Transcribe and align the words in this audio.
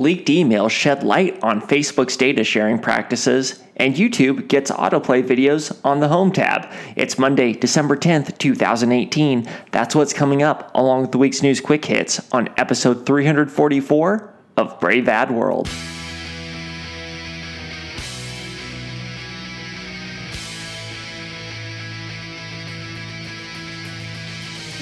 leaked 0.00 0.28
emails 0.28 0.70
shed 0.70 1.02
light 1.04 1.38
on 1.42 1.60
Facebook's 1.60 2.16
data 2.16 2.42
sharing 2.42 2.78
practices, 2.78 3.62
and 3.76 3.96
YouTube 3.96 4.48
gets 4.48 4.70
autoplay 4.70 5.22
videos 5.22 5.78
on 5.84 6.00
the 6.00 6.08
Home 6.08 6.32
tab. 6.32 6.72
It's 6.96 7.18
Monday, 7.18 7.52
December 7.52 7.96
10th, 7.96 8.38
2018. 8.38 9.46
That's 9.72 9.94
what's 9.94 10.14
coming 10.14 10.42
up 10.42 10.70
along 10.74 11.02
with 11.02 11.12
the 11.12 11.18
week's 11.18 11.42
news 11.42 11.60
quick 11.60 11.84
hits 11.84 12.18
on 12.32 12.48
episode 12.56 13.04
344 13.04 14.34
of 14.56 14.80
Brave 14.80 15.06
Ad 15.06 15.30
World. 15.30 15.68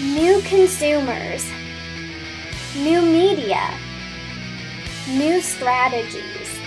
New 0.00 0.41
consumers, 0.43 1.45
new 2.77 3.03
media, 3.03 3.69
new 5.09 5.40
strategies. 5.40 6.59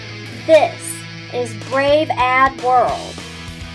This 0.48 0.98
is 1.34 1.54
Brave 1.66 2.10
Ad 2.10 2.60
World. 2.64 3.21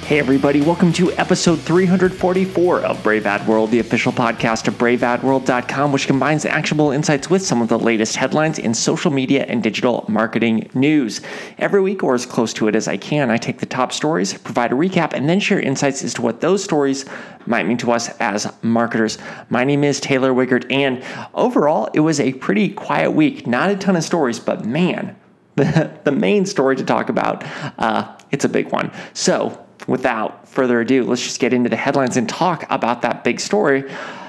Hey, 0.06 0.20
everybody, 0.20 0.60
welcome 0.60 0.92
to 0.92 1.10
episode 1.14 1.58
344 1.62 2.82
of 2.82 3.02
Brave 3.02 3.26
Ad 3.26 3.44
World, 3.48 3.72
the 3.72 3.80
official 3.80 4.12
podcast 4.12 4.68
of 4.68 4.74
braveadworld.com, 4.74 5.90
which 5.90 6.06
combines 6.06 6.44
actionable 6.44 6.92
insights 6.92 7.28
with 7.28 7.44
some 7.44 7.60
of 7.60 7.66
the 7.66 7.76
latest 7.76 8.14
headlines 8.14 8.60
in 8.60 8.72
social 8.72 9.10
media 9.10 9.44
and 9.48 9.64
digital 9.64 10.04
marketing 10.06 10.70
news. 10.74 11.22
Every 11.58 11.80
week, 11.80 12.04
or 12.04 12.14
as 12.14 12.24
close 12.24 12.52
to 12.52 12.68
it 12.68 12.76
as 12.76 12.86
I 12.86 12.96
can, 12.96 13.32
I 13.32 13.36
take 13.36 13.58
the 13.58 13.66
top 13.66 13.92
stories, 13.92 14.32
provide 14.32 14.70
a 14.70 14.76
recap, 14.76 15.12
and 15.12 15.28
then 15.28 15.40
share 15.40 15.58
insights 15.58 16.04
as 16.04 16.14
to 16.14 16.22
what 16.22 16.40
those 16.40 16.62
stories 16.62 17.04
might 17.44 17.66
mean 17.66 17.78
to 17.78 17.90
us 17.90 18.08
as 18.20 18.46
marketers. 18.62 19.18
My 19.50 19.64
name 19.64 19.82
is 19.82 19.98
Taylor 19.98 20.32
Wiegert, 20.32 20.70
and 20.70 21.02
overall, 21.34 21.88
it 21.94 22.00
was 22.00 22.20
a 22.20 22.32
pretty 22.34 22.68
quiet 22.68 23.10
week. 23.10 23.48
Not 23.48 23.70
a 23.70 23.76
ton 23.76 23.96
of 23.96 24.04
stories, 24.04 24.38
but 24.38 24.64
man, 24.64 25.16
the, 25.56 25.90
the 26.04 26.12
main 26.12 26.46
story 26.46 26.76
to 26.76 26.84
talk 26.84 27.08
about, 27.08 27.42
uh, 27.80 28.16
it's 28.30 28.44
a 28.44 28.48
big 28.48 28.70
one. 28.70 28.92
So, 29.12 29.65
without 29.86 30.48
further 30.48 30.80
ado, 30.80 31.04
let's 31.04 31.22
just 31.22 31.40
get 31.40 31.52
into 31.52 31.68
the 31.68 31.76
headlines 31.76 32.16
and 32.16 32.28
talk 32.28 32.64
about 32.70 33.02
that 33.02 33.24
big 33.24 33.40
story. 33.40 33.84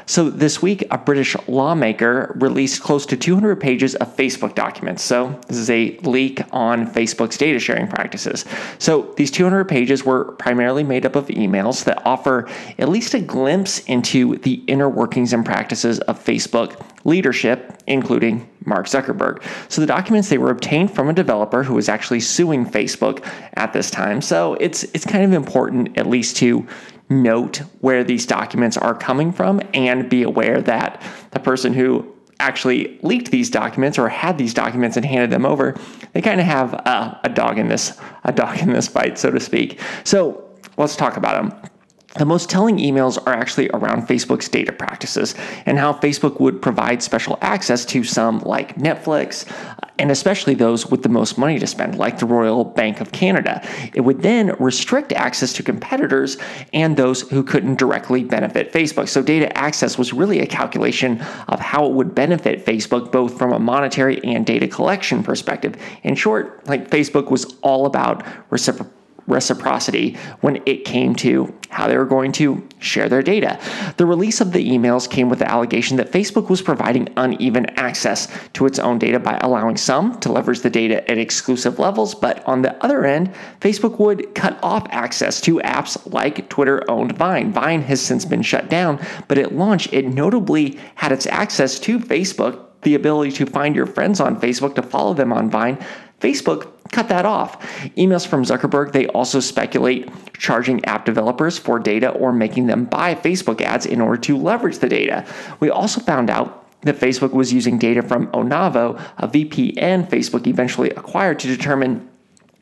So, 0.09 0.29
this 0.29 0.61
week, 0.61 0.85
a 0.89 0.97
British 0.97 1.35
lawmaker 1.49 2.31
released 2.39 2.81
close 2.81 3.05
to 3.07 3.17
200 3.17 3.57
pages 3.57 3.93
of 3.95 4.15
Facebook 4.15 4.55
documents. 4.55 5.03
So, 5.03 5.37
this 5.49 5.57
is 5.57 5.69
a 5.69 5.97
leak 5.97 6.41
on 6.53 6.87
Facebook's 6.87 7.37
data 7.37 7.59
sharing 7.59 7.89
practices. 7.89 8.45
So, 8.79 9.13
these 9.17 9.29
200 9.31 9.65
pages 9.65 10.05
were 10.05 10.31
primarily 10.35 10.85
made 10.85 11.05
up 11.05 11.17
of 11.17 11.27
emails 11.27 11.83
that 11.83 12.05
offer 12.05 12.47
at 12.79 12.87
least 12.87 13.15
a 13.15 13.19
glimpse 13.19 13.79
into 13.79 14.37
the 14.37 14.63
inner 14.67 14.87
workings 14.87 15.33
and 15.33 15.45
practices 15.45 15.99
of 15.99 16.23
Facebook 16.23 16.81
leadership, 17.07 17.81
including 17.87 18.47
Mark 18.65 18.85
Zuckerberg. 18.85 19.41
So 19.69 19.81
the 19.81 19.87
documents 19.87 20.29
they 20.29 20.37
were 20.37 20.51
obtained 20.51 20.93
from 20.93 21.09
a 21.09 21.13
developer 21.13 21.63
who 21.63 21.73
was 21.73 21.89
actually 21.89 22.19
suing 22.19 22.65
Facebook 22.65 23.25
at 23.55 23.73
this 23.73 23.89
time. 23.89 24.21
So 24.21 24.53
it's 24.55 24.83
it's 24.83 25.05
kind 25.05 25.23
of 25.23 25.33
important 25.33 25.97
at 25.97 26.05
least 26.05 26.35
to 26.37 26.67
note 27.09 27.61
where 27.79 28.03
these 28.03 28.25
documents 28.25 28.77
are 28.77 28.93
coming 28.93 29.31
from 29.31 29.61
and 29.73 30.09
be 30.09 30.23
aware 30.23 30.61
that 30.61 31.01
the 31.31 31.39
person 31.39 31.73
who 31.73 32.13
actually 32.39 32.99
leaked 33.01 33.31
these 33.31 33.49
documents 33.49 33.97
or 33.97 34.09
had 34.09 34.37
these 34.37 34.53
documents 34.53 34.97
and 34.97 35.05
handed 35.05 35.31
them 35.31 35.45
over, 35.45 35.75
they 36.13 36.21
kind 36.21 36.39
of 36.39 36.45
have 36.45 36.73
a, 36.73 37.19
a 37.23 37.29
dog 37.29 37.57
in 37.57 37.69
this 37.69 37.97
a 38.25 38.33
dog 38.33 38.59
in 38.59 38.73
this 38.73 38.87
fight, 38.87 39.17
so 39.17 39.31
to 39.31 39.39
speak. 39.39 39.79
So 40.03 40.43
let's 40.75 40.97
talk 40.97 41.15
about 41.15 41.49
them. 41.49 41.71
The 42.17 42.25
most 42.25 42.49
telling 42.49 42.77
emails 42.77 43.17
are 43.27 43.33
actually 43.33 43.69
around 43.69 44.07
Facebook's 44.07 44.49
data 44.49 44.71
practices 44.71 45.35
and 45.65 45.77
how 45.77 45.93
Facebook 45.93 46.39
would 46.39 46.61
provide 46.61 47.03
special 47.03 47.37
access 47.41 47.85
to 47.85 48.03
some 48.03 48.39
like 48.39 48.75
Netflix, 48.75 49.49
uh, 49.51 49.87
and 49.99 50.09
especially 50.09 50.55
those 50.55 50.87
with 50.87 51.03
the 51.03 51.09
most 51.09 51.37
money 51.37 51.59
to 51.59 51.67
spend, 51.67 51.97
like 51.97 52.17
the 52.17 52.25
Royal 52.25 52.63
Bank 52.63 53.01
of 53.01 53.11
Canada. 53.11 53.61
It 53.93 54.01
would 54.01 54.21
then 54.21 54.55
restrict 54.59 55.13
access 55.13 55.53
to 55.53 55.63
competitors 55.63 56.37
and 56.73 56.97
those 56.97 57.21
who 57.29 57.43
couldn't 57.43 57.77
directly 57.77 58.23
benefit 58.23 58.71
Facebook. 58.73 59.07
So, 59.09 59.21
data 59.21 59.55
access 59.55 59.97
was 59.97 60.13
really 60.13 60.39
a 60.39 60.47
calculation 60.47 61.21
of 61.47 61.59
how 61.59 61.85
it 61.85 61.93
would 61.93 62.15
benefit 62.15 62.65
Facebook, 62.65 63.11
both 63.11 63.37
from 63.37 63.53
a 63.53 63.59
monetary 63.59 64.23
and 64.23 64.45
data 64.45 64.67
collection 64.67 65.23
perspective. 65.23 65.75
In 66.03 66.15
short, 66.15 66.67
like 66.67 66.89
Facebook 66.89 67.29
was 67.29 67.55
all 67.61 67.85
about 67.85 68.23
reciprocal 68.49 68.91
reciprocity 69.27 70.17
when 70.41 70.61
it 70.65 70.85
came 70.85 71.13
to 71.15 71.53
how 71.69 71.87
they 71.87 71.97
were 71.97 72.05
going 72.05 72.31
to 72.31 72.67
share 72.79 73.09
their 73.09 73.21
data. 73.21 73.59
The 73.97 74.05
release 74.05 74.39
of 74.39 74.53
the 74.53 74.69
emails 74.69 75.09
came 75.09 75.29
with 75.29 75.39
the 75.39 75.51
allegation 75.51 75.97
that 75.97 76.11
Facebook 76.11 76.49
was 76.49 76.61
providing 76.61 77.09
uneven 77.17 77.65
access 77.77 78.27
to 78.53 78.65
its 78.65 78.79
own 78.79 78.99
data 78.99 79.19
by 79.19 79.37
allowing 79.41 79.77
some 79.77 80.19
to 80.21 80.31
leverage 80.31 80.61
the 80.61 80.69
data 80.69 81.09
at 81.11 81.17
exclusive 81.17 81.77
levels, 81.77 82.15
but 82.15 82.45
on 82.47 82.61
the 82.61 82.73
other 82.83 83.05
end, 83.05 83.33
Facebook 83.59 83.99
would 83.99 84.33
cut 84.33 84.57
off 84.63 84.87
access 84.91 85.41
to 85.41 85.57
apps 85.59 86.11
like 86.11 86.49
Twitter 86.49 86.89
owned 86.89 87.17
Vine. 87.17 87.51
Vine 87.51 87.81
has 87.81 88.01
since 88.01 88.25
been 88.25 88.41
shut 88.41 88.69
down, 88.69 88.99
but 89.27 89.37
at 89.37 89.53
launch, 89.53 89.91
it 89.91 90.07
notably 90.07 90.79
had 90.95 91.11
its 91.11 91.27
access 91.27 91.79
to 91.79 91.99
Facebook 91.99 92.63
the 92.83 92.95
ability 92.95 93.31
to 93.31 93.45
find 93.45 93.75
your 93.75 93.85
friends 93.85 94.19
on 94.19 94.39
Facebook, 94.39 94.75
to 94.75 94.81
follow 94.81 95.13
them 95.13 95.33
on 95.33 95.49
Vine, 95.49 95.77
Facebook 96.19 96.71
cut 96.91 97.09
that 97.09 97.25
off. 97.25 97.61
Emails 97.95 98.25
from 98.25 98.43
Zuckerberg, 98.43 98.91
they 98.91 99.07
also 99.07 99.39
speculate 99.39 100.09
charging 100.33 100.83
app 100.85 101.05
developers 101.05 101.57
for 101.57 101.79
data 101.79 102.09
or 102.09 102.31
making 102.31 102.67
them 102.67 102.85
buy 102.85 103.13
Facebook 103.15 103.61
ads 103.61 103.85
in 103.85 104.01
order 104.01 104.19
to 104.21 104.37
leverage 104.37 104.79
the 104.79 104.89
data. 104.89 105.25
We 105.59 105.69
also 105.69 106.01
found 106.01 106.29
out 106.29 106.65
that 106.81 106.95
Facebook 106.95 107.31
was 107.31 107.51
using 107.51 107.77
data 107.77 108.01
from 108.01 108.27
Onavo, 108.27 108.99
a 109.17 109.27
VPN 109.27 110.09
Facebook 110.09 110.47
eventually 110.47 110.91
acquired 110.91 111.39
to 111.39 111.47
determine 111.47 112.09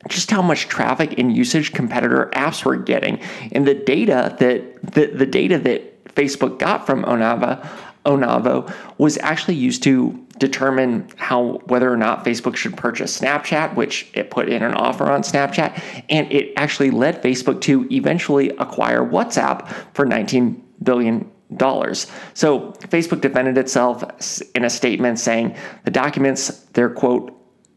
just 0.08 0.30
how 0.30 0.42
much 0.42 0.68
traffic 0.68 1.18
and 1.18 1.36
usage 1.36 1.72
competitor 1.72 2.30
apps 2.34 2.64
were 2.64 2.76
getting. 2.76 3.20
And 3.52 3.66
the 3.66 3.74
data 3.74 4.36
that 4.38 4.94
the, 4.94 5.06
the 5.06 5.26
data 5.26 5.58
that 5.58 6.04
Facebook 6.14 6.58
got 6.58 6.86
from 6.86 7.04
Onavo 7.04 7.66
Onavo 8.06 8.72
was 8.98 9.18
actually 9.18 9.56
used 9.56 9.82
to 9.82 10.25
determine 10.38 11.08
how 11.16 11.60
whether 11.66 11.90
or 11.90 11.96
not 11.96 12.24
Facebook 12.24 12.56
should 12.56 12.76
purchase 12.76 13.20
Snapchat, 13.20 13.74
which 13.74 14.10
it 14.14 14.30
put 14.30 14.48
in 14.48 14.62
an 14.62 14.74
offer 14.74 15.04
on 15.10 15.22
Snapchat, 15.22 16.04
and 16.08 16.30
it 16.32 16.52
actually 16.56 16.90
led 16.90 17.22
Facebook 17.22 17.60
to 17.62 17.86
eventually 17.90 18.50
acquire 18.58 19.00
WhatsApp 19.00 19.68
for 19.94 20.04
19 20.04 20.62
billion 20.82 21.30
dollars. 21.56 22.06
So 22.34 22.72
Facebook 22.72 23.20
defended 23.20 23.56
itself 23.56 24.02
in 24.54 24.64
a 24.64 24.70
statement 24.70 25.18
saying 25.18 25.56
the 25.84 25.90
documents, 25.90 26.48
they're 26.72 26.90
quote 26.90 27.32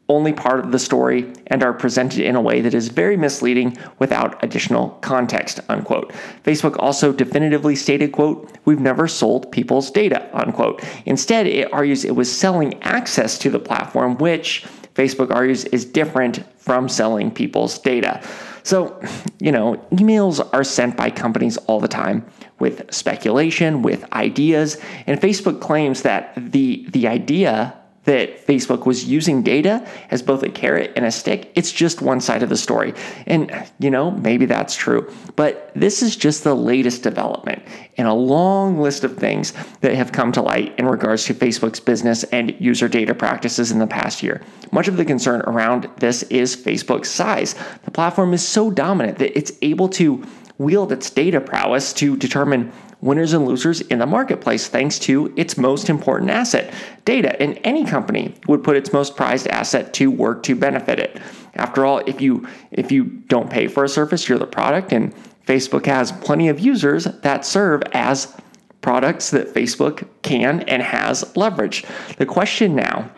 only 0.09 0.33
part 0.33 0.59
of 0.59 0.71
the 0.71 0.79
story 0.79 1.31
and 1.47 1.63
are 1.63 1.71
presented 1.71 2.25
in 2.25 2.35
a 2.35 2.41
way 2.41 2.61
that 2.61 2.73
is 2.73 2.87
very 2.87 3.15
misleading 3.15 3.77
without 3.99 4.43
additional 4.43 4.89
context 5.01 5.59
unquote. 5.69 6.11
Facebook 6.43 6.75
also 6.79 7.13
definitively 7.13 7.75
stated 7.75 8.11
quote 8.11 8.57
we've 8.65 8.79
never 8.79 9.07
sold 9.07 9.51
people's 9.51 9.91
data 9.91 10.27
unquote. 10.33 10.83
Instead 11.05 11.45
it 11.45 11.71
argues 11.71 12.03
it 12.03 12.15
was 12.15 12.35
selling 12.35 12.81
access 12.81 13.37
to 13.37 13.49
the 13.49 13.59
platform 13.59 14.17
which 14.17 14.65
facebook 14.95 15.31
argues 15.31 15.63
is 15.65 15.85
different 15.85 16.43
from 16.57 16.89
selling 16.89 17.29
people's 17.31 17.77
data. 17.77 18.21
So 18.63 18.99
you 19.39 19.51
know 19.51 19.75
emails 19.91 20.47
are 20.53 20.63
sent 20.63 20.97
by 20.97 21.11
companies 21.11 21.57
all 21.67 21.79
the 21.79 21.87
time 21.87 22.25
with 22.57 22.91
speculation 22.93 23.83
with 23.83 24.11
ideas 24.11 24.81
and 25.05 25.21
facebook 25.21 25.61
claims 25.61 26.01
that 26.01 26.33
the 26.35 26.85
the 26.89 27.07
idea 27.07 27.75
that 28.09 28.47
Facebook 28.47 28.87
was 28.87 29.05
using 29.05 29.43
data 29.43 29.87
as 30.09 30.23
both 30.23 30.41
a 30.41 30.49
carrot 30.49 30.91
and 30.95 31.05
a 31.05 31.11
stick, 31.11 31.51
it's 31.53 31.71
just 31.71 32.01
one 32.01 32.19
side 32.19 32.41
of 32.41 32.49
the 32.49 32.57
story. 32.57 32.95
And, 33.27 33.51
you 33.77 33.91
know, 33.91 34.09
maybe 34.09 34.47
that's 34.47 34.75
true. 34.75 35.13
But 35.35 35.71
this 35.75 36.01
is 36.01 36.15
just 36.15 36.43
the 36.43 36.55
latest 36.55 37.03
development 37.03 37.61
in 37.97 38.07
a 38.07 38.15
long 38.15 38.79
list 38.79 39.03
of 39.03 39.15
things 39.15 39.53
that 39.81 39.93
have 39.93 40.11
come 40.11 40.31
to 40.31 40.41
light 40.41 40.73
in 40.79 40.87
regards 40.87 41.25
to 41.25 41.35
Facebook's 41.35 41.79
business 41.79 42.23
and 42.23 42.59
user 42.59 42.87
data 42.87 43.13
practices 43.13 43.71
in 43.71 43.77
the 43.77 43.85
past 43.85 44.23
year. 44.23 44.41
Much 44.71 44.87
of 44.87 44.97
the 44.97 45.05
concern 45.05 45.41
around 45.41 45.87
this 45.97 46.23
is 46.23 46.55
Facebook's 46.55 47.11
size. 47.11 47.53
The 47.83 47.91
platform 47.91 48.33
is 48.33 48.43
so 48.43 48.71
dominant 48.71 49.19
that 49.19 49.37
it's 49.37 49.51
able 49.61 49.87
to 49.89 50.25
wield 50.57 50.91
its 50.91 51.11
data 51.11 51.39
prowess 51.39 51.93
to 51.93 52.17
determine 52.17 52.71
winners 53.01 53.33
and 53.33 53.45
losers 53.45 53.81
in 53.81 53.99
the 53.99 54.05
marketplace 54.05 54.67
thanks 54.67 54.99
to 54.99 55.33
its 55.35 55.57
most 55.57 55.89
important 55.89 56.31
asset, 56.31 56.73
data. 57.05 57.41
And 57.41 57.59
any 57.63 57.85
company 57.85 58.35
would 58.47 58.63
put 58.63 58.75
its 58.75 58.91
most 58.91 59.15
prized 59.15 59.47
asset 59.47 59.93
to 59.95 60.11
work 60.11 60.43
to 60.43 60.55
benefit 60.55 60.99
it. 60.99 61.21
After 61.55 61.85
all, 61.85 61.99
if 61.99 62.21
you 62.21 62.47
if 62.71 62.91
you 62.91 63.05
don't 63.05 63.49
pay 63.49 63.67
for 63.67 63.83
a 63.83 63.89
service, 63.89 64.27
you're 64.27 64.37
the 64.37 64.47
product 64.47 64.91
and 64.91 65.13
Facebook 65.45 65.85
has 65.85 66.11
plenty 66.11 66.47
of 66.49 66.59
users 66.59 67.05
that 67.05 67.45
serve 67.45 67.81
as 67.93 68.35
products 68.81 69.31
that 69.31 69.53
Facebook 69.53 70.07
can 70.21 70.61
and 70.61 70.81
has 70.81 71.35
leverage. 71.35 71.83
The 72.17 72.25
question 72.25 72.75
now 72.75 73.09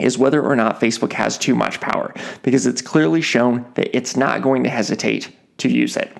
is 0.00 0.18
whether 0.18 0.42
or 0.42 0.56
not 0.56 0.80
Facebook 0.80 1.12
has 1.12 1.38
too 1.38 1.54
much 1.54 1.80
power 1.80 2.12
because 2.42 2.66
it's 2.66 2.82
clearly 2.82 3.20
shown 3.20 3.64
that 3.74 3.96
it's 3.96 4.16
not 4.16 4.42
going 4.42 4.64
to 4.64 4.70
hesitate 4.70 5.34
to 5.58 5.70
use 5.70 5.96
it. 5.96 6.10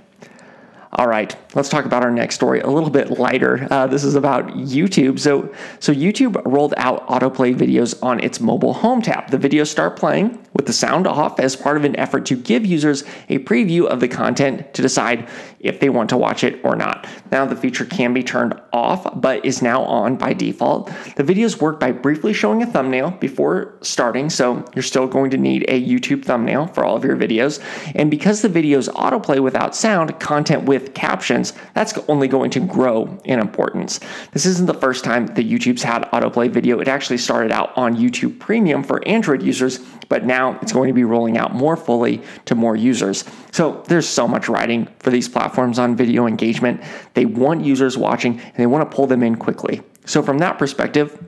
All 0.96 1.08
right, 1.08 1.36
let's 1.56 1.68
talk 1.68 1.86
about 1.86 2.04
our 2.04 2.10
next 2.12 2.36
story. 2.36 2.60
A 2.60 2.70
little 2.70 2.88
bit 2.88 3.18
lighter. 3.18 3.66
Uh, 3.68 3.88
this 3.88 4.04
is 4.04 4.14
about 4.14 4.46
YouTube. 4.50 5.18
So, 5.18 5.52
so 5.80 5.92
YouTube 5.92 6.40
rolled 6.44 6.72
out 6.76 7.04
autoplay 7.08 7.52
videos 7.52 8.00
on 8.00 8.20
its 8.20 8.40
mobile 8.40 8.74
home 8.74 9.02
tab. 9.02 9.28
The 9.30 9.38
videos 9.38 9.66
start 9.66 9.98
playing 9.98 10.38
with 10.52 10.66
the 10.66 10.72
sound 10.72 11.08
off 11.08 11.40
as 11.40 11.56
part 11.56 11.76
of 11.76 11.84
an 11.84 11.96
effort 11.96 12.26
to 12.26 12.36
give 12.36 12.64
users 12.64 13.02
a 13.28 13.40
preview 13.40 13.86
of 13.86 13.98
the 13.98 14.06
content 14.06 14.72
to 14.74 14.82
decide 14.82 15.28
if 15.58 15.80
they 15.80 15.88
want 15.88 16.10
to 16.10 16.16
watch 16.16 16.44
it 16.44 16.60
or 16.64 16.76
not. 16.76 17.08
Now, 17.32 17.44
the 17.44 17.56
feature 17.56 17.86
can 17.86 18.14
be 18.14 18.22
turned 18.22 18.54
off, 18.72 19.20
but 19.20 19.44
is 19.44 19.62
now 19.62 19.82
on 19.82 20.14
by 20.14 20.32
default. 20.32 20.92
The 21.16 21.24
videos 21.24 21.60
work 21.60 21.80
by 21.80 21.90
briefly 21.90 22.32
showing 22.32 22.62
a 22.62 22.66
thumbnail 22.66 23.12
before 23.12 23.78
starting, 23.80 24.30
so 24.30 24.64
you're 24.74 24.82
still 24.82 25.08
going 25.08 25.30
to 25.30 25.38
need 25.38 25.64
a 25.66 25.82
YouTube 25.82 26.24
thumbnail 26.24 26.68
for 26.68 26.84
all 26.84 26.96
of 26.96 27.04
your 27.04 27.16
videos. 27.16 27.60
And 27.96 28.12
because 28.12 28.42
the 28.42 28.48
videos 28.48 28.88
autoplay 28.90 29.42
without 29.42 29.74
sound, 29.74 30.20
content 30.20 30.64
with 30.64 30.83
with 30.84 30.94
captions, 30.94 31.52
that's 31.72 31.96
only 32.08 32.28
going 32.28 32.50
to 32.50 32.60
grow 32.60 33.18
in 33.24 33.38
importance. 33.40 34.00
This 34.32 34.46
isn't 34.46 34.66
the 34.66 34.74
first 34.74 35.04
time 35.04 35.26
that 35.26 35.48
YouTube's 35.48 35.82
had 35.82 36.02
autoplay 36.12 36.50
video. 36.50 36.80
It 36.80 36.88
actually 36.88 37.18
started 37.18 37.52
out 37.52 37.76
on 37.76 37.96
YouTube 37.96 38.38
Premium 38.38 38.82
for 38.82 39.06
Android 39.08 39.42
users, 39.42 39.78
but 40.08 40.24
now 40.24 40.58
it's 40.60 40.72
going 40.72 40.88
to 40.88 40.94
be 40.94 41.04
rolling 41.04 41.38
out 41.38 41.54
more 41.54 41.76
fully 41.76 42.22
to 42.44 42.54
more 42.54 42.76
users. 42.76 43.24
So 43.52 43.82
there's 43.88 44.08
so 44.08 44.28
much 44.28 44.48
writing 44.48 44.88
for 44.98 45.10
these 45.10 45.28
platforms 45.28 45.78
on 45.78 45.96
video 45.96 46.26
engagement. 46.26 46.82
They 47.14 47.24
want 47.24 47.64
users 47.64 47.96
watching 47.96 48.38
and 48.40 48.56
they 48.56 48.66
want 48.66 48.88
to 48.88 48.94
pull 48.94 49.06
them 49.06 49.22
in 49.22 49.36
quickly. 49.36 49.82
So, 50.06 50.22
from 50.22 50.36
that 50.38 50.58
perspective, 50.58 51.18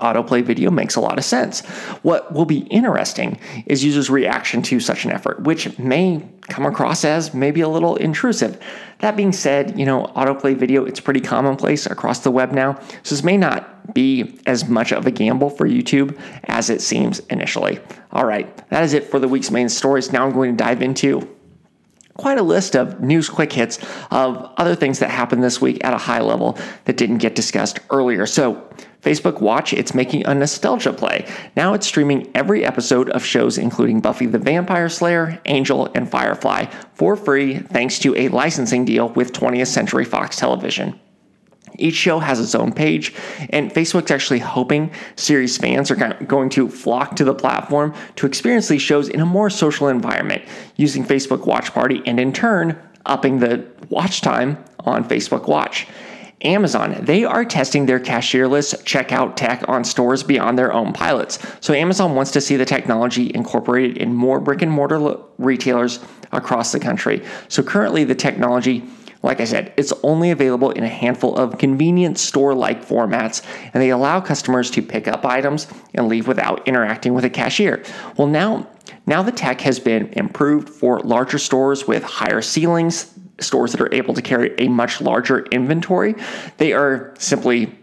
autoplay 0.00 0.42
video 0.42 0.70
makes 0.70 0.96
a 0.96 1.00
lot 1.00 1.18
of 1.18 1.24
sense. 1.24 1.60
What 2.02 2.32
will 2.32 2.44
be 2.44 2.60
interesting 2.60 3.38
is 3.66 3.84
users' 3.84 4.10
reaction 4.10 4.62
to 4.62 4.80
such 4.80 5.04
an 5.04 5.12
effort, 5.12 5.42
which 5.42 5.78
may 5.78 6.26
come 6.48 6.66
across 6.66 7.04
as 7.04 7.34
maybe 7.34 7.60
a 7.60 7.68
little 7.68 7.96
intrusive. 7.96 8.60
That 8.98 9.16
being 9.16 9.32
said, 9.32 9.78
you 9.78 9.86
know, 9.86 10.06
autoplay 10.16 10.56
video, 10.56 10.84
it's 10.84 11.00
pretty 11.00 11.20
commonplace 11.20 11.86
across 11.86 12.20
the 12.20 12.30
web 12.30 12.52
now, 12.52 12.78
so 13.02 13.14
this 13.14 13.24
may 13.24 13.36
not 13.36 13.94
be 13.94 14.38
as 14.46 14.68
much 14.68 14.92
of 14.92 15.06
a 15.06 15.10
gamble 15.10 15.50
for 15.50 15.66
YouTube 15.66 16.18
as 16.44 16.70
it 16.70 16.80
seems 16.80 17.18
initially. 17.30 17.80
All 18.12 18.24
right, 18.24 18.68
that 18.68 18.84
is 18.84 18.92
it 18.92 19.04
for 19.04 19.18
the 19.18 19.28
week's 19.28 19.50
main 19.50 19.68
stories. 19.68 20.12
Now 20.12 20.24
I'm 20.24 20.32
going 20.32 20.56
to 20.56 20.56
dive 20.56 20.82
into 20.82 21.28
quite 22.14 22.38
a 22.38 22.42
list 22.42 22.76
of 22.76 23.00
news 23.00 23.28
quick 23.28 23.52
hits 23.52 23.78
of 24.10 24.52
other 24.56 24.74
things 24.74 24.98
that 24.98 25.10
happened 25.10 25.42
this 25.42 25.60
week 25.60 25.82
at 25.84 25.92
a 25.92 25.98
high 25.98 26.20
level 26.20 26.58
that 26.84 26.96
didn't 26.96 27.18
get 27.18 27.34
discussed 27.34 27.80
earlier. 27.90 28.26
So, 28.26 28.68
Facebook 29.02 29.40
Watch, 29.40 29.72
it's 29.72 29.94
making 29.94 30.24
a 30.26 30.34
nostalgia 30.34 30.92
play. 30.92 31.26
Now 31.56 31.74
it's 31.74 31.86
streaming 31.86 32.30
every 32.34 32.64
episode 32.64 33.10
of 33.10 33.24
shows 33.24 33.58
including 33.58 34.00
Buffy 34.00 34.26
the 34.26 34.38
Vampire 34.38 34.88
Slayer, 34.88 35.40
Angel, 35.44 35.90
and 35.94 36.08
Firefly 36.08 36.66
for 36.94 37.16
free 37.16 37.58
thanks 37.58 37.98
to 38.00 38.16
a 38.16 38.28
licensing 38.28 38.84
deal 38.84 39.08
with 39.10 39.32
20th 39.32 39.66
Century 39.66 40.04
Fox 40.04 40.36
Television. 40.36 41.00
Each 41.78 41.94
show 41.94 42.18
has 42.18 42.38
its 42.38 42.54
own 42.54 42.72
page, 42.72 43.14
and 43.50 43.72
Facebook's 43.72 44.10
actually 44.10 44.38
hoping 44.38 44.92
series 45.16 45.56
fans 45.56 45.90
are 45.90 45.96
going 46.24 46.50
to 46.50 46.68
flock 46.68 47.16
to 47.16 47.24
the 47.24 47.34
platform 47.34 47.94
to 48.16 48.26
experience 48.26 48.68
these 48.68 48.82
shows 48.82 49.08
in 49.08 49.20
a 49.20 49.26
more 49.26 49.50
social 49.50 49.88
environment 49.88 50.42
using 50.76 51.04
Facebook 51.04 51.46
Watch 51.46 51.72
Party 51.72 52.02
and 52.06 52.20
in 52.20 52.32
turn 52.32 52.78
upping 53.06 53.38
the 53.38 53.66
watch 53.88 54.20
time 54.20 54.62
on 54.80 55.08
Facebook 55.08 55.48
Watch. 55.48 55.86
Amazon, 56.44 56.96
they 57.00 57.24
are 57.24 57.44
testing 57.44 57.86
their 57.86 58.00
cashierless 58.00 58.82
checkout 58.84 59.36
tech 59.36 59.64
on 59.68 59.84
stores 59.84 60.22
beyond 60.22 60.58
their 60.58 60.72
own 60.72 60.92
pilots. 60.92 61.38
So 61.60 61.72
Amazon 61.74 62.14
wants 62.14 62.32
to 62.32 62.40
see 62.40 62.56
the 62.56 62.64
technology 62.64 63.30
incorporated 63.34 63.96
in 63.98 64.14
more 64.14 64.40
brick 64.40 64.62
and 64.62 64.70
mortar 64.70 65.16
retailers 65.38 66.00
across 66.32 66.72
the 66.72 66.80
country. 66.80 67.24
So 67.48 67.62
currently 67.62 68.04
the 68.04 68.14
technology 68.14 68.84
like 69.22 69.40
I 69.40 69.44
said, 69.44 69.72
it's 69.76 69.92
only 70.02 70.30
available 70.30 70.70
in 70.72 70.82
a 70.82 70.88
handful 70.88 71.36
of 71.36 71.58
convenient 71.58 72.18
store 72.18 72.54
like 72.54 72.84
formats, 72.84 73.42
and 73.72 73.80
they 73.80 73.90
allow 73.90 74.20
customers 74.20 74.70
to 74.72 74.82
pick 74.82 75.06
up 75.06 75.24
items 75.24 75.68
and 75.94 76.08
leave 76.08 76.26
without 76.26 76.66
interacting 76.66 77.14
with 77.14 77.24
a 77.24 77.30
cashier. 77.30 77.84
Well, 78.16 78.26
now, 78.26 78.66
now 79.06 79.22
the 79.22 79.32
tech 79.32 79.60
has 79.60 79.78
been 79.78 80.08
improved 80.14 80.68
for 80.68 80.98
larger 81.00 81.38
stores 81.38 81.86
with 81.86 82.02
higher 82.02 82.42
ceilings, 82.42 83.14
stores 83.42 83.72
that 83.72 83.80
are 83.80 83.92
able 83.94 84.14
to 84.14 84.22
carry 84.22 84.54
a 84.58 84.68
much 84.68 85.00
larger 85.00 85.44
inventory. 85.46 86.14
They 86.58 86.72
are 86.72 87.14
simply 87.18 87.78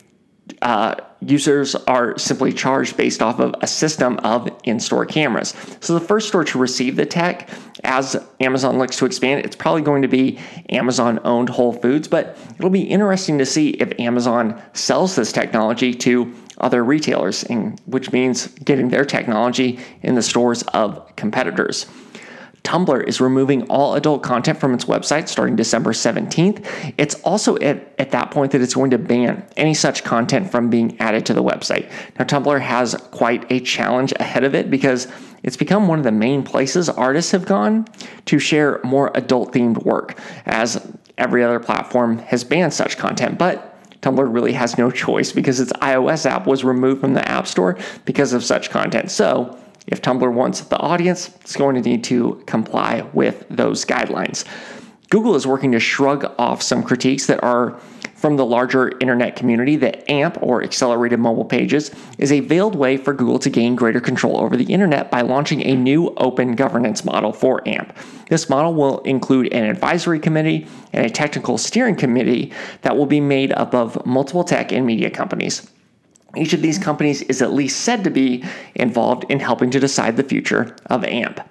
uh, 0.61 0.95
users 1.21 1.75
are 1.75 2.17
simply 2.17 2.53
charged 2.53 2.95
based 2.97 3.21
off 3.21 3.39
of 3.39 3.53
a 3.61 3.67
system 3.67 4.17
of 4.19 4.50
in 4.63 4.79
store 4.79 5.06
cameras. 5.06 5.53
So, 5.79 5.94
the 5.94 6.06
first 6.06 6.27
store 6.27 6.44
to 6.45 6.57
receive 6.57 6.95
the 6.95 7.06
tech 7.06 7.50
as 7.83 8.15
Amazon 8.39 8.77
looks 8.77 8.97
to 8.97 9.06
expand, 9.06 9.45
it's 9.45 9.56
probably 9.56 9.81
going 9.81 10.01
to 10.01 10.07
be 10.07 10.39
Amazon 10.69 11.19
owned 11.23 11.50
Whole 11.50 11.73
Foods, 11.73 12.07
but 12.07 12.38
it'll 12.57 12.69
be 12.69 12.83
interesting 12.83 13.38
to 13.38 13.45
see 13.45 13.69
if 13.71 13.97
Amazon 14.00 14.61
sells 14.73 15.15
this 15.15 15.31
technology 15.31 15.94
to 15.94 16.33
other 16.57 16.83
retailers, 16.83 17.44
which 17.85 18.11
means 18.11 18.47
getting 18.47 18.89
their 18.89 19.06
technology 19.06 19.79
in 20.01 20.15
the 20.15 20.21
stores 20.21 20.63
of 20.73 21.15
competitors. 21.15 21.85
Tumblr 22.63 23.07
is 23.07 23.21
removing 23.21 23.63
all 23.69 23.95
adult 23.95 24.21
content 24.23 24.59
from 24.59 24.73
its 24.73 24.85
website 24.85 25.27
starting 25.27 25.56
December 25.56 25.91
17th. 25.91 26.94
It's 26.97 27.15
also 27.21 27.57
at, 27.57 27.94
at 27.97 28.11
that 28.11 28.31
point 28.31 28.51
that 28.51 28.61
it's 28.61 28.73
going 28.73 28.91
to 28.91 28.97
ban 28.97 29.45
any 29.57 29.73
such 29.73 30.03
content 30.03 30.51
from 30.51 30.69
being 30.69 31.00
added 31.00 31.25
to 31.27 31.33
the 31.33 31.44
website. 31.44 31.89
Now, 32.17 32.25
Tumblr 32.25 32.59
has 32.61 32.95
quite 33.11 33.51
a 33.51 33.59
challenge 33.59 34.13
ahead 34.19 34.44
of 34.44 34.53
it 34.56 34.69
because 34.69 35.07
it's 35.44 35.57
become 35.57 35.88
one 35.88 36.00
of 36.00 36.06
the 36.06 36.11
main 36.11 36.44
places 36.44 36.89
artists 36.89 37.31
have 37.31 37.45
gone 37.45 37.88
to 38.25 38.39
share 38.39 38.79
more 38.83 39.11
adult 39.15 39.53
themed 39.53 39.83
work, 39.85 40.19
as 40.45 40.85
every 41.17 41.44
other 41.44 41.59
platform 41.59 42.17
has 42.19 42.44
banned 42.44 42.73
such 42.73 42.97
content. 42.97 43.38
But 43.38 43.65
Tumblr 44.01 44.33
really 44.33 44.53
has 44.53 44.77
no 44.77 44.91
choice 45.06 45.31
because 45.31 45.59
its 45.59 45.73
iOS 45.73 46.25
app 46.25 46.45
was 46.45 46.63
removed 46.63 47.01
from 47.01 47.13
the 47.13 47.27
App 47.27 47.47
Store 47.47 47.77
because 48.06 48.33
of 48.33 48.44
such 48.44 48.69
content. 48.69 49.11
So, 49.11 49.57
if 49.87 50.01
Tumblr 50.01 50.33
wants 50.33 50.61
the 50.61 50.77
audience, 50.77 51.29
it's 51.41 51.55
going 51.55 51.75
to 51.75 51.81
need 51.81 52.03
to 52.05 52.41
comply 52.45 53.01
with 53.13 53.45
those 53.49 53.85
guidelines. 53.85 54.45
Google 55.09 55.35
is 55.35 55.47
working 55.47 55.71
to 55.71 55.79
shrug 55.79 56.31
off 56.37 56.61
some 56.61 56.83
critiques 56.83 57.25
that 57.25 57.43
are 57.43 57.79
from 58.19 58.35
the 58.35 58.45
larger 58.45 58.91
internet 58.99 59.35
community 59.35 59.77
that 59.77 60.07
AMP, 60.11 60.37
or 60.41 60.61
Accelerated 60.61 61.19
Mobile 61.19 61.45
Pages, 61.45 61.89
is 62.17 62.31
a 62.31 62.41
veiled 62.41 62.75
way 62.75 62.97
for 62.97 63.13
Google 63.13 63.39
to 63.39 63.49
gain 63.49 63.75
greater 63.75 64.01
control 64.01 64.37
over 64.37 64.57
the 64.57 64.65
internet 64.65 65.09
by 65.09 65.21
launching 65.21 65.65
a 65.65 65.73
new 65.73 66.09
open 66.17 66.55
governance 66.55 67.05
model 67.05 67.31
for 67.31 67.65
AMP. 67.67 67.95
This 68.29 68.49
model 68.49 68.73
will 68.73 68.99
include 68.99 69.51
an 69.53 69.63
advisory 69.63 70.19
committee 70.19 70.67
and 70.91 71.05
a 71.05 71.09
technical 71.09 71.57
steering 71.57 71.95
committee 71.95 72.51
that 72.81 72.97
will 72.97 73.05
be 73.05 73.21
made 73.21 73.53
up 73.53 73.73
of 73.73 74.05
multiple 74.05 74.43
tech 74.43 74.71
and 74.71 74.85
media 74.85 75.09
companies. 75.09 75.67
Each 76.35 76.53
of 76.53 76.61
these 76.61 76.77
companies 76.77 77.21
is 77.23 77.41
at 77.41 77.53
least 77.53 77.81
said 77.81 78.03
to 78.03 78.09
be 78.09 78.43
involved 78.75 79.25
in 79.29 79.39
helping 79.39 79.71
to 79.71 79.79
decide 79.79 80.17
the 80.17 80.23
future 80.23 80.75
of 80.87 81.03
AMP. 81.03 81.41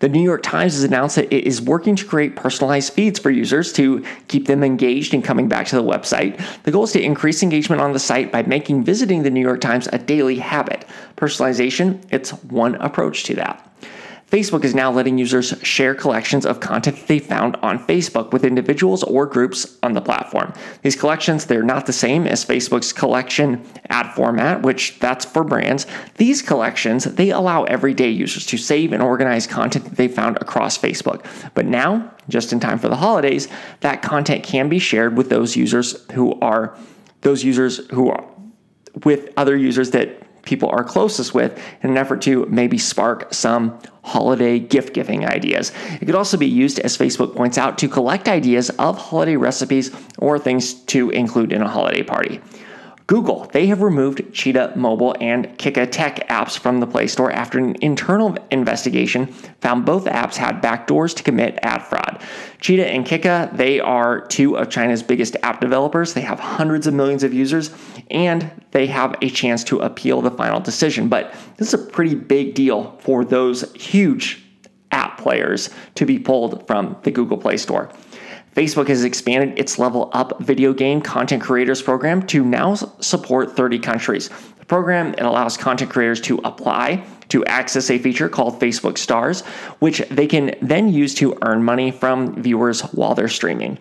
The 0.00 0.08
New 0.08 0.22
York 0.22 0.42
Times 0.42 0.72
has 0.74 0.84
announced 0.84 1.16
that 1.16 1.32
it 1.32 1.46
is 1.46 1.60
working 1.60 1.94
to 1.96 2.06
create 2.06 2.34
personalized 2.34 2.94
feeds 2.94 3.18
for 3.18 3.30
users 3.30 3.70
to 3.74 4.02
keep 4.28 4.46
them 4.46 4.64
engaged 4.64 5.12
and 5.12 5.22
coming 5.22 5.46
back 5.46 5.66
to 5.66 5.76
the 5.76 5.82
website. 5.82 6.40
The 6.62 6.70
goal 6.70 6.84
is 6.84 6.92
to 6.92 7.02
increase 7.02 7.42
engagement 7.42 7.82
on 7.82 7.92
the 7.92 7.98
site 7.98 8.32
by 8.32 8.42
making 8.42 8.84
visiting 8.84 9.22
the 9.22 9.30
New 9.30 9.42
York 9.42 9.60
Times 9.60 9.88
a 9.92 9.98
daily 9.98 10.38
habit. 10.38 10.86
Personalization, 11.16 12.02
it's 12.10 12.30
one 12.44 12.76
approach 12.76 13.24
to 13.24 13.34
that. 13.34 13.69
Facebook 14.30 14.62
is 14.64 14.76
now 14.76 14.92
letting 14.92 15.18
users 15.18 15.58
share 15.62 15.92
collections 15.92 16.46
of 16.46 16.60
content 16.60 16.96
that 16.96 17.08
they 17.08 17.18
found 17.18 17.56
on 17.56 17.84
Facebook 17.86 18.32
with 18.32 18.44
individuals 18.44 19.02
or 19.02 19.26
groups 19.26 19.76
on 19.82 19.92
the 19.94 20.00
platform. 20.00 20.52
These 20.82 20.94
collections, 20.94 21.46
they're 21.46 21.64
not 21.64 21.86
the 21.86 21.92
same 21.92 22.28
as 22.28 22.44
Facebook's 22.44 22.92
collection 22.92 23.66
ad 23.88 24.14
format, 24.14 24.62
which 24.62 25.00
that's 25.00 25.24
for 25.24 25.42
brands. 25.42 25.84
These 26.16 26.42
collections, 26.42 27.04
they 27.04 27.30
allow 27.30 27.64
everyday 27.64 28.10
users 28.10 28.46
to 28.46 28.56
save 28.56 28.92
and 28.92 29.02
organize 29.02 29.48
content 29.48 29.86
that 29.86 29.96
they 29.96 30.06
found 30.06 30.36
across 30.36 30.78
Facebook. 30.78 31.24
But 31.54 31.66
now, 31.66 32.14
just 32.28 32.52
in 32.52 32.60
time 32.60 32.78
for 32.78 32.88
the 32.88 32.96
holidays, 32.96 33.48
that 33.80 34.00
content 34.00 34.44
can 34.44 34.68
be 34.68 34.78
shared 34.78 35.16
with 35.16 35.28
those 35.28 35.56
users 35.56 36.08
who 36.12 36.38
are 36.40 36.78
those 37.22 37.42
users 37.42 37.78
who 37.88 38.08
are 38.10 38.24
with 39.04 39.32
other 39.36 39.56
users 39.56 39.90
that 39.90 40.22
people 40.50 40.68
are 40.68 40.84
closest 40.84 41.32
with 41.32 41.56
in 41.82 41.90
an 41.90 41.96
effort 41.96 42.20
to 42.22 42.44
maybe 42.46 42.76
spark 42.76 43.32
some 43.32 43.80
holiday 44.02 44.58
gift 44.58 44.92
giving 44.92 45.24
ideas. 45.24 45.72
It 46.00 46.06
could 46.06 46.16
also 46.16 46.36
be 46.36 46.48
used, 46.48 46.80
as 46.80 46.98
Facebook 46.98 47.36
points 47.36 47.56
out, 47.56 47.78
to 47.78 47.88
collect 47.88 48.28
ideas 48.28 48.68
of 48.70 48.98
holiday 48.98 49.36
recipes 49.36 49.94
or 50.18 50.38
things 50.38 50.74
to 50.86 51.10
include 51.10 51.52
in 51.52 51.62
a 51.62 51.68
holiday 51.68 52.02
party. 52.02 52.40
Google, 53.10 53.50
they 53.52 53.66
have 53.66 53.82
removed 53.82 54.32
Cheetah 54.32 54.74
Mobile 54.76 55.16
and 55.20 55.48
Kika 55.58 55.90
Tech 55.90 56.28
apps 56.28 56.56
from 56.56 56.78
the 56.78 56.86
Play 56.86 57.08
Store 57.08 57.32
after 57.32 57.58
an 57.58 57.74
internal 57.80 58.36
investigation 58.52 59.26
found 59.60 59.84
both 59.84 60.04
apps 60.04 60.36
had 60.36 60.62
backdoors 60.62 61.12
to 61.16 61.24
commit 61.24 61.58
ad 61.62 61.82
fraud. 61.82 62.22
Cheetah 62.60 62.86
and 62.86 63.04
Kika, 63.04 63.56
they 63.56 63.80
are 63.80 64.20
two 64.28 64.56
of 64.56 64.70
China's 64.70 65.02
biggest 65.02 65.36
app 65.42 65.60
developers. 65.60 66.14
They 66.14 66.20
have 66.20 66.38
hundreds 66.38 66.86
of 66.86 66.94
millions 66.94 67.24
of 67.24 67.34
users 67.34 67.74
and 68.12 68.48
they 68.70 68.86
have 68.86 69.16
a 69.22 69.28
chance 69.28 69.64
to 69.64 69.80
appeal 69.80 70.22
the 70.22 70.30
final 70.30 70.60
decision. 70.60 71.08
But 71.08 71.34
this 71.56 71.74
is 71.74 71.74
a 71.74 71.84
pretty 71.84 72.14
big 72.14 72.54
deal 72.54 72.96
for 73.00 73.24
those 73.24 73.72
huge 73.72 74.44
app 74.92 75.18
players 75.18 75.70
to 75.96 76.06
be 76.06 76.20
pulled 76.20 76.64
from 76.68 76.96
the 77.02 77.10
Google 77.10 77.38
Play 77.38 77.56
Store. 77.56 77.90
Facebook 78.54 78.88
has 78.88 79.04
expanded 79.04 79.58
its 79.58 79.78
Level 79.78 80.10
Up 80.12 80.40
video 80.40 80.72
game 80.72 81.00
content 81.00 81.42
creators 81.42 81.80
program 81.80 82.26
to 82.26 82.44
now 82.44 82.74
support 82.74 83.56
30 83.56 83.78
countries. 83.78 84.28
The 84.58 84.64
program 84.64 85.14
it 85.14 85.20
allows 85.20 85.56
content 85.56 85.90
creators 85.90 86.20
to 86.22 86.38
apply 86.42 87.04
to 87.28 87.44
access 87.44 87.90
a 87.90 87.98
feature 87.98 88.28
called 88.28 88.60
Facebook 88.60 88.98
Stars, 88.98 89.42
which 89.78 90.00
they 90.10 90.26
can 90.26 90.56
then 90.60 90.92
use 90.92 91.14
to 91.16 91.38
earn 91.42 91.62
money 91.62 91.92
from 91.92 92.42
viewers 92.42 92.80
while 92.80 93.14
they're 93.14 93.28
streaming. 93.28 93.78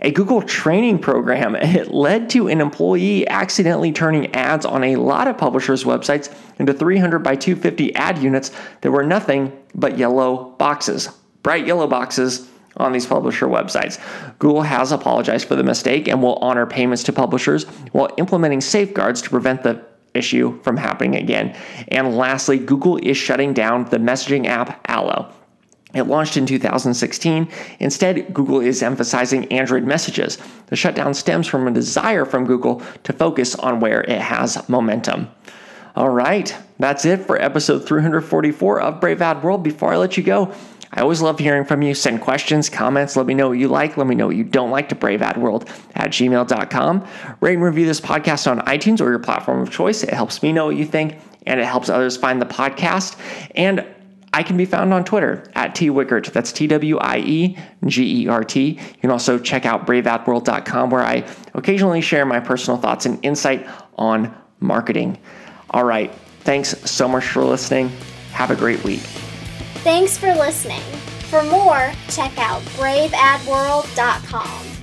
A 0.00 0.10
Google 0.10 0.42
training 0.42 0.98
program 0.98 1.56
it 1.56 1.90
led 1.90 2.28
to 2.30 2.48
an 2.48 2.60
employee 2.60 3.26
accidentally 3.26 3.92
turning 3.92 4.34
ads 4.34 4.66
on 4.66 4.84
a 4.84 4.96
lot 4.96 5.26
of 5.26 5.38
publishers' 5.38 5.84
websites 5.84 6.34
into 6.58 6.74
300 6.74 7.20
by 7.20 7.34
250 7.34 7.94
ad 7.94 8.18
units 8.18 8.50
that 8.82 8.90
were 8.90 9.04
nothing 9.04 9.58
but 9.74 9.96
yellow 9.96 10.50
boxes, 10.58 11.08
bright 11.42 11.66
yellow 11.66 11.86
boxes 11.86 12.51
on 12.76 12.92
these 12.92 13.06
publisher 13.06 13.46
websites. 13.46 14.00
Google 14.38 14.62
has 14.62 14.92
apologized 14.92 15.46
for 15.46 15.56
the 15.56 15.62
mistake 15.64 16.08
and 16.08 16.22
will 16.22 16.36
honor 16.36 16.66
payments 16.66 17.02
to 17.04 17.12
publishers 17.12 17.64
while 17.92 18.10
implementing 18.16 18.60
safeguards 18.60 19.22
to 19.22 19.30
prevent 19.30 19.62
the 19.62 19.84
issue 20.14 20.60
from 20.62 20.76
happening 20.76 21.16
again. 21.16 21.56
And 21.88 22.16
lastly, 22.16 22.58
Google 22.58 22.98
is 22.98 23.16
shutting 23.16 23.54
down 23.54 23.88
the 23.90 23.98
messaging 23.98 24.46
app 24.46 24.84
Allo. 24.88 25.32
It 25.94 26.04
launched 26.04 26.38
in 26.38 26.46
2016. 26.46 27.48
Instead, 27.78 28.32
Google 28.32 28.60
is 28.60 28.82
emphasizing 28.82 29.52
Android 29.52 29.84
messages. 29.84 30.38
The 30.66 30.76
shutdown 30.76 31.12
stems 31.12 31.46
from 31.46 31.68
a 31.68 31.70
desire 31.70 32.24
from 32.24 32.46
Google 32.46 32.82
to 33.04 33.12
focus 33.12 33.54
on 33.54 33.80
where 33.80 34.00
it 34.02 34.20
has 34.20 34.66
momentum. 34.70 35.28
All 35.94 36.08
right, 36.08 36.56
that's 36.78 37.04
it 37.04 37.26
for 37.26 37.40
episode 37.40 37.86
344 37.86 38.80
of 38.80 39.00
Brave 39.00 39.20
Ad 39.20 39.42
World. 39.42 39.62
Before 39.62 39.92
I 39.92 39.98
let 39.98 40.16
you 40.16 40.22
go, 40.22 40.54
I 40.92 41.00
always 41.00 41.22
love 41.22 41.38
hearing 41.38 41.64
from 41.64 41.82
you. 41.82 41.94
Send 41.94 42.20
questions, 42.20 42.68
comments, 42.68 43.16
let 43.16 43.26
me 43.26 43.34
know 43.34 43.48
what 43.48 43.58
you 43.58 43.68
like, 43.68 43.96
let 43.96 44.06
me 44.06 44.14
know 44.14 44.26
what 44.26 44.36
you 44.36 44.44
don't 44.44 44.70
like 44.70 44.90
to 44.90 44.94
braveadworld 44.94 45.68
at 45.94 46.10
gmail.com. 46.10 47.06
Rate 47.40 47.54
and 47.54 47.62
review 47.62 47.86
this 47.86 48.00
podcast 48.00 48.50
on 48.50 48.60
iTunes 48.60 49.00
or 49.00 49.08
your 49.08 49.18
platform 49.18 49.60
of 49.60 49.70
choice. 49.70 50.02
It 50.02 50.10
helps 50.10 50.42
me 50.42 50.52
know 50.52 50.66
what 50.66 50.76
you 50.76 50.84
think 50.84 51.18
and 51.46 51.58
it 51.58 51.64
helps 51.64 51.88
others 51.88 52.16
find 52.16 52.40
the 52.40 52.46
podcast. 52.46 53.16
And 53.54 53.86
I 54.34 54.42
can 54.42 54.56
be 54.56 54.64
found 54.64 54.94
on 54.94 55.04
Twitter 55.04 55.44
at 55.54 55.74
T 55.74 55.90
Wiegert. 55.90 56.32
That's 56.32 56.52
T 56.52 56.66
W 56.66 56.98
I 56.98 57.18
E 57.18 57.58
G 57.86 58.22
E 58.22 58.28
R 58.28 58.44
T. 58.44 58.70
You 58.70 59.00
can 59.00 59.10
also 59.10 59.38
check 59.38 59.66
out 59.66 59.86
braveadworld.com 59.86 60.90
where 60.90 61.02
I 61.02 61.26
occasionally 61.54 62.00
share 62.00 62.24
my 62.24 62.40
personal 62.40 62.78
thoughts 62.78 63.04
and 63.04 63.22
insight 63.22 63.66
on 63.96 64.34
marketing. 64.60 65.18
All 65.70 65.84
right. 65.84 66.12
Thanks 66.40 66.90
so 66.90 67.06
much 67.08 67.24
for 67.24 67.44
listening. 67.44 67.90
Have 68.32 68.50
a 68.50 68.56
great 68.56 68.82
week. 68.84 69.02
Thanks 69.82 70.16
for 70.16 70.32
listening. 70.34 70.80
For 71.28 71.42
more, 71.42 71.92
check 72.08 72.38
out 72.38 72.62
braveadworld.com. 72.78 74.81